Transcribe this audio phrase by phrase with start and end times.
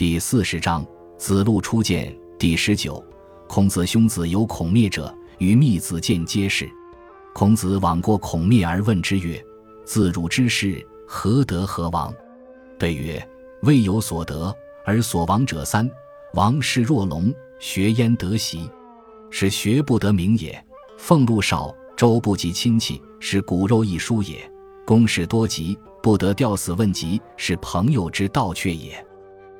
[0.00, 0.82] 第四十章
[1.18, 3.04] 子路初见第十九。
[3.46, 6.66] 孔子兄子有孔灭者，与密子见皆是。
[7.34, 9.38] 孔子往过孔灭而问之曰
[9.84, 12.10] ：“自汝之事，何得何亡？”
[12.80, 13.22] 对曰
[13.60, 15.86] ：“未有所得，而所亡者三：
[16.32, 18.70] 王室若龙，学焉得习，
[19.28, 20.54] 是学不得名也；
[20.96, 24.38] 俸禄少，周不及亲戚，是骨肉亦疏也；
[24.86, 28.96] 公事多疾，不得吊死问疾，是朋友之道却也。”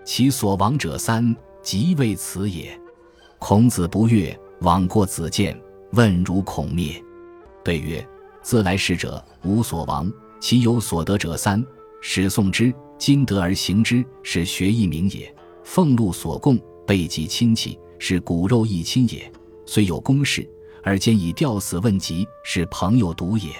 [0.05, 2.79] 其所亡者三，即为此也。
[3.39, 5.59] 孔子不悦，往过子建，
[5.93, 7.03] 问如孔灭。
[7.65, 8.07] 对曰：
[8.43, 10.11] 自来世者无所亡，
[10.41, 11.65] 其有所得者三：
[12.01, 15.27] 始诵之，今得而行之，是学义名也；
[15.65, 19.31] 俸禄所供，备及亲戚，是骨肉义亲也。
[19.67, 20.49] 虽有公事，
[20.83, 23.51] 而兼以吊死问疾，是朋友独也。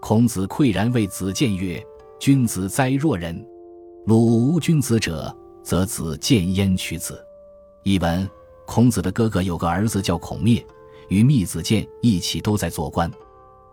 [0.00, 1.84] 孔子喟然谓子建曰：
[2.18, 3.44] 君子哉若人！
[4.06, 5.36] 鲁无君子者。
[5.64, 7.26] 则子建焉取子。
[7.82, 8.28] 译文：
[8.66, 10.64] 孔子的哥哥有个儿子叫孔灭，
[11.08, 13.10] 与密子建一起都在做官。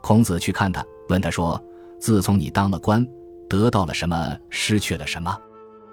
[0.02, 1.62] 孔子去看他，问他说
[2.00, 3.06] ：“自从你当了官，
[3.50, 4.40] 得到了什么？
[4.50, 5.38] 失去了什么？”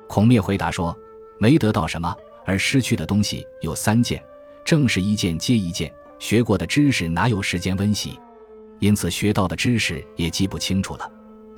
[0.09, 0.97] 孔灭回答说
[1.39, 4.23] ：“没得到什么，而失去的东西有三件，
[4.65, 5.93] 正是一件接一件。
[6.21, 8.19] 学过的知识哪有时间温习？
[8.79, 11.11] 因此学到的知识也记不清楚了。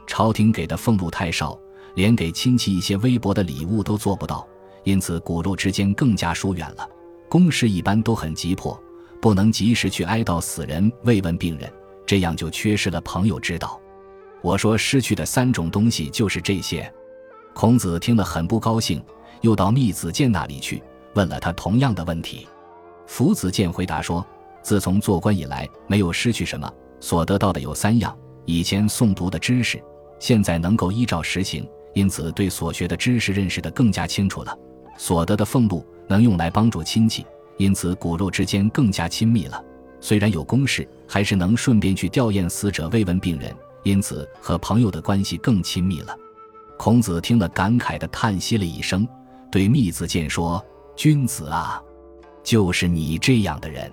[0.07, 1.59] 朝廷给的俸禄太少。”
[1.95, 4.47] 连给亲戚一些微薄的礼物都做不到，
[4.85, 6.89] 因此骨肉之间更加疏远了。
[7.29, 8.81] 公事一般都很急迫，
[9.21, 11.73] 不能及时去哀悼死人、慰问病人，
[12.07, 13.81] 这样就缺失了朋友之道。
[14.43, 16.93] 我说失去的三种东西就是这些。
[17.53, 19.03] 孔子听了很不高兴，
[19.43, 20.83] 又到密子建那里去
[21.15, 22.49] 问了他同样的问题。
[23.07, 24.25] 夫子建回答说
[24.63, 29.83] ：“自从做官以来，没有失去什么，所得到的有三样：以前诵读的知识，
[30.19, 34.57] 现在能够依照实行。”因此，对所学的知识认识的更加清楚了。
[34.97, 37.25] 所得的俸禄能用来帮助亲戚，
[37.57, 39.65] 因此骨肉之间更加亲密了。
[40.01, 46.17] 虽然有公事，还是能顺便去吊唁死者、慰问病人，因此和朋友的关系更亲密了。
[46.79, 49.07] 孔子听了，感慨的叹息了一声，
[49.51, 50.65] 对密子建说
[50.97, 51.83] ：“君子啊，
[52.43, 53.91] 就是你这样的人。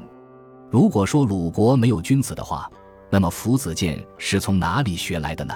[0.69, 2.69] 如果说鲁国没有君子的话，
[3.09, 5.53] 那么夫子建是从哪里学来的呢？”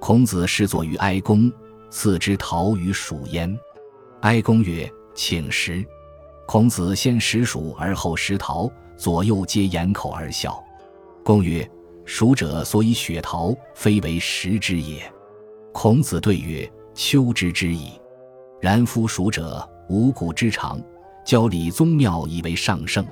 [0.00, 1.52] 孔子侍坐于哀公。
[1.90, 3.58] 赐之桃与黍焉。
[4.20, 5.84] 哀公曰：“请食。”
[6.46, 10.62] 孔子先食黍而后食桃，左右皆掩口而笑。
[11.24, 11.68] 公曰
[12.06, 15.02] ：“黍者所以雪桃，非为食之也。”
[15.74, 17.90] 孔子对曰：“秋之之矣。
[18.60, 20.80] 然夫黍者，五谷之长，
[21.24, 23.04] 教礼宗庙以为上圣。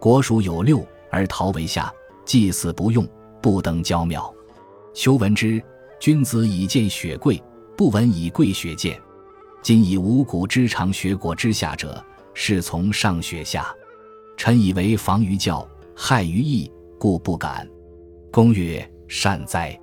[0.00, 1.92] 国黍有六，而桃为下，
[2.24, 3.06] 祭祀不用，
[3.40, 4.34] 不登郊庙。
[4.94, 5.62] 丘闻之，
[6.00, 7.40] 君子以见雪贵。”
[7.76, 9.00] 不闻以贵学见，
[9.62, 13.74] 今以五谷之长学果之下者，是从上学下。
[14.36, 17.68] 臣以为防于教，害于义，故不敢。
[18.30, 19.78] 公曰：“善哉。”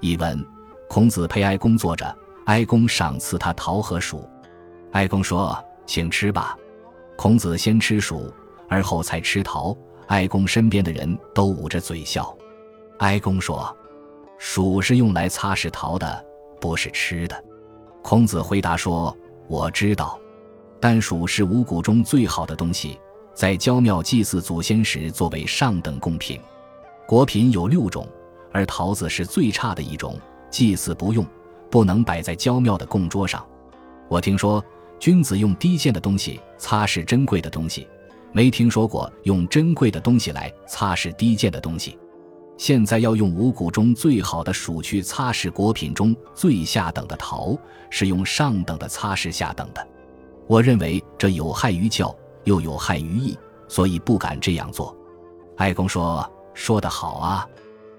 [0.00, 0.44] 译文：
[0.88, 2.16] 孔子陪哀公坐着，
[2.46, 4.20] 哀公赏赐他桃和黍。
[4.92, 6.56] 哀公说：“请吃吧。”
[7.16, 8.32] 孔子先吃黍，
[8.68, 9.76] 而后才吃桃。
[10.08, 12.36] 哀公身边的人都捂着嘴笑。
[12.98, 13.74] 哀公说
[14.38, 16.24] ：“黍是用来擦拭桃的。”
[16.66, 17.44] 不是吃的，
[18.02, 19.16] 孔子回答说
[19.46, 20.18] ：“我知道，
[20.80, 22.98] 但黍是五谷中最好的东西，
[23.32, 26.40] 在郊庙祭祀祖先时作为上等贡品。
[27.06, 28.04] 果品有六种，
[28.50, 30.18] 而桃子是最差的一种，
[30.50, 31.24] 祭祀不用，
[31.70, 33.46] 不能摆在郊庙的供桌上。
[34.08, 34.62] 我听说
[34.98, 37.86] 君子用低贱的东西擦拭珍贵的东西，
[38.32, 41.96] 没听说过用珍贵的东西来擦拭低贱的东西。”
[42.56, 47.56] 现在要用五谷中最好的黍去擦拭果品中最下等的桃，
[47.90, 49.86] 是用上等的擦拭下等的。
[50.46, 52.14] 我认为这有害于教，
[52.44, 53.36] 又有害于义，
[53.68, 54.96] 所以不敢这样做。
[55.58, 57.46] 哀公说：“说得好啊。”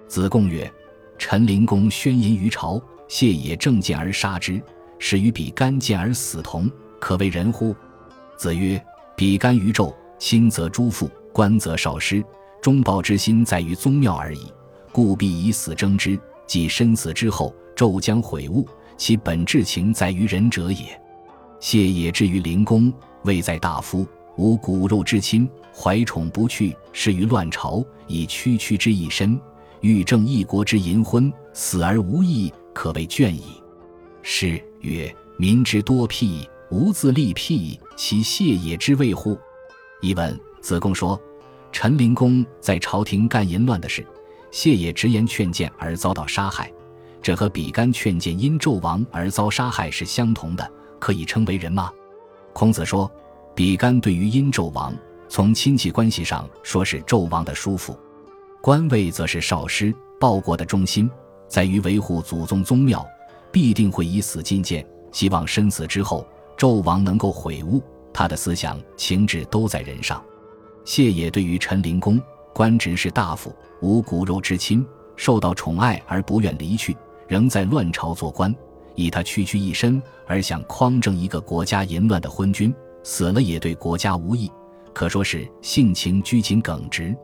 [0.08, 0.72] 子贡曰
[1.20, 4.60] ：“陈灵公宣淫于朝，谢也正见而杀之，
[4.98, 6.70] 使与比干见而死同，
[7.00, 7.76] 可谓人乎？”
[8.38, 8.84] 子曰
[9.16, 12.24] ：“比干于纣，亲则诸父，官则少师。”
[12.60, 14.52] 忠报之心在于宗庙而已，
[14.98, 16.20] 故必以死争之。
[16.48, 18.68] 即身死之后，纣将悔悟，
[18.98, 21.00] 其本质情在于仁者也。
[21.60, 22.92] 谢也至于灵公，
[23.24, 24.08] 位在大夫，
[24.38, 29.40] 无骨肉之亲，怀宠不去，失于乱朝，以区区之一身，
[29.82, 33.62] 欲正一国之淫昏，死而无益，可谓倦矣。
[34.24, 39.38] 是曰：民之多辟，无自立辟，其谢也之谓乎？
[40.02, 41.22] 译文：子贡说。
[41.72, 44.04] 陈灵公在朝廷干淫乱的事，
[44.52, 46.72] 谢也直言劝谏而遭到杀害，
[47.22, 51.92] 这和比干劝谏因纣王而遭杀害是相同的，可以称为人吗？
[52.54, 53.12] 孔子说
[53.54, 54.96] ：“比干对于殷纣王，
[55.30, 57.94] 从亲戚关系上说是纣王的叔父；
[58.62, 61.10] 官位则是少师，报国的中心
[61.48, 63.06] 在于维护祖宗宗庙，
[63.52, 64.86] 必定会以死进谏。
[65.12, 66.28] 希望身死之后，
[66.58, 67.82] 纣王能够悔悟。
[68.14, 70.24] 他的思想情志都在人上。
[70.84, 72.20] 谢也对于陈灵公，
[72.58, 74.84] 官职是大夫，无骨肉之亲，
[75.16, 78.52] 受到宠爱而不愿离去，仍在乱朝做官。”
[78.98, 82.74] 以他区区一身而想匡正一个国家淫乱的昏君，
[83.04, 84.52] 死了也对国家无益，
[84.92, 87.10] 可说是性情拘谨耿直。《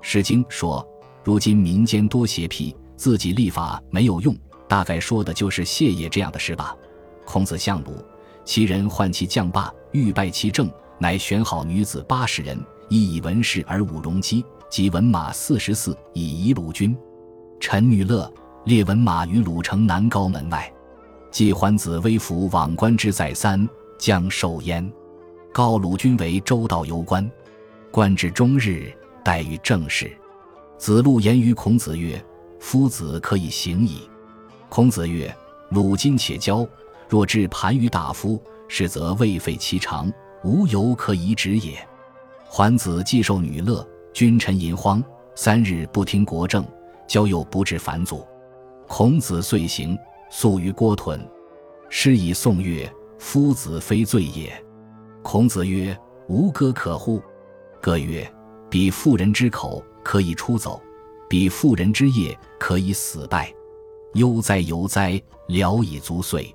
[0.00, 0.82] 诗经》说
[1.22, 4.34] ：“如今民间多邪僻，自己立法没有用。”
[4.66, 6.74] 大概说的就是谢业这样的事吧。
[7.26, 8.02] 孔子相鲁，
[8.46, 16.96] 其人唤其将霸，欲拜其政，乃选好女子八十人，亦以文士而舞戎机，及文马四十四，以遗鲁君。
[17.58, 18.32] 陈女乐
[18.64, 20.72] 列文马于鲁城南高门外。
[21.30, 23.68] 季桓子微服往观之再三，
[23.98, 24.90] 将受焉。
[25.52, 27.28] 告鲁君为周道游官，
[27.90, 28.92] 官至终日，
[29.24, 30.10] 待于政事。
[30.78, 32.24] 子路言于孔子曰
[32.60, 34.08] ：“夫子可以行矣。”
[34.70, 35.32] 孔子曰
[35.70, 36.66] ：“鲁今且交，
[37.08, 40.12] 若至盘于大夫，是则未废其长，
[40.44, 41.76] 无由可以止也。”
[42.46, 45.02] 桓子既受女乐，君臣淫荒，
[45.34, 46.64] 三日不听国政，
[47.06, 48.26] 交又不至反祖。
[48.86, 49.98] 孔子遂行。
[50.32, 51.20] 宿于郭屯，
[51.88, 54.52] 师以宋曰：“夫子非罪也。”
[55.24, 55.98] 孔子曰
[56.30, 57.20] ：“无歌可乎？”
[57.82, 58.32] 歌曰
[58.70, 60.80] ：“彼妇人之口，可以出走；
[61.28, 63.52] 彼妇人之业，可以死败。
[64.14, 66.54] 悠哉悠哉，聊以足岁。”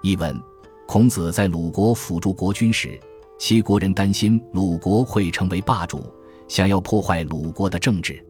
[0.00, 0.40] 译文：
[0.86, 3.00] 孔子在鲁国辅助国君时，
[3.36, 6.06] 齐国人担心鲁国会成为霸主，
[6.48, 8.24] 想要破坏鲁国的政治，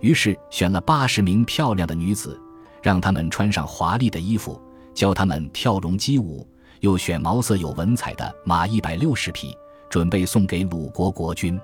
[0.00, 2.40] 于是选了八十名漂亮的女子。
[2.82, 4.60] 让他们穿上华丽的衣服，
[4.92, 6.46] 教他们跳龙击舞，
[6.80, 9.56] 又选毛色有文采的马一百六十匹，
[9.88, 11.58] 准备送给鲁国国君。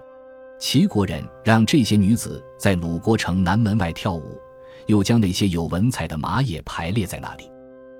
[0.58, 4.40] 齐国人让这些女子在鲁国城南门外跳舞，
[4.86, 7.50] 又将那些有文采的马也排列在那里。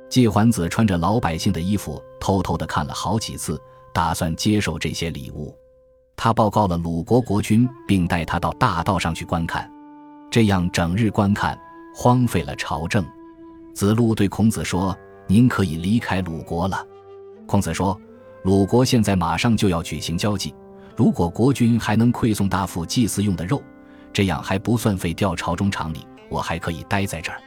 [0.09, 3.61] 季桓子穿着老百姓的衣服，偷偷的看了好几次，
[3.93, 5.55] 打算接受这些礼物。
[6.23, 9.67] 他报告了鲁国国君，并带他到大道上去观看，
[10.31, 11.59] 这样整日观看。
[11.95, 13.03] 荒废了朝政，
[13.73, 14.95] 子路对孔子说
[15.27, 16.87] ：“您可以离开鲁国了。”
[17.49, 17.99] 孔子说
[18.45, 20.55] ：“鲁国现在马上就要举行交际，
[20.95, 23.63] 如果国君还能馈送大夫祭祀用的肉，
[24.13, 27.41] 这样还不算废掉朝中常理，我还可以待在这儿。”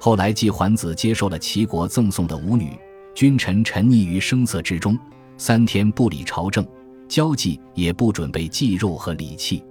[0.00, 2.76] 后来季桓子接受了齐国赠送的舞女，
[3.14, 4.98] 君臣沉溺于声色之中，
[5.36, 6.66] 三天不理朝政，
[7.08, 9.64] 交际也不准备祭肉和礼器。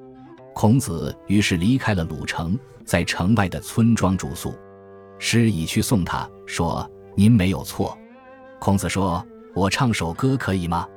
[0.54, 2.58] 孔子于是离开了鲁城。
[2.88, 4.54] 在城外的村庄住宿，
[5.20, 7.98] 师已去送他，说：“您没有错。”
[8.62, 9.22] 孔子说
[9.54, 10.88] ：“我唱首歌可以吗？”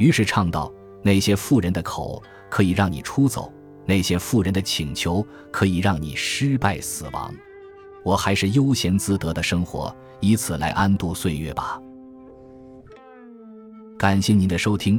[0.00, 0.72] 于是唱道
[1.04, 3.52] ：“那些妇人的口可以让你出走，
[3.84, 5.22] 那些妇人的请求
[5.52, 7.30] 可以让你失败死亡。
[8.02, 11.78] 我还是悠闲自得的生活，以此来安度岁月吧。”
[13.98, 14.98] 感谢您的收听，